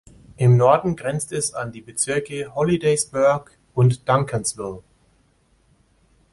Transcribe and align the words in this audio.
Im 0.37 0.57
Norden 0.57 0.95
grenzt 0.95 1.31
es 1.31 1.53
an 1.53 1.71
die 1.71 1.81
Bezirke 1.81 2.55
Hollidaysburg 2.55 3.55
und 3.75 4.09
Duncansville. 4.09 4.81